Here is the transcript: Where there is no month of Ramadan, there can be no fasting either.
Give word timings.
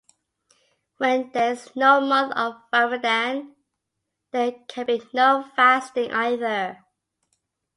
Where 0.97 1.25
there 1.25 1.51
is 1.51 1.75
no 1.75 2.01
month 2.01 2.33
of 2.35 2.55
Ramadan, 2.73 3.55
there 4.31 4.53
can 4.67 4.87
be 4.87 5.03
no 5.13 5.47
fasting 5.55 6.11
either. 6.11 6.83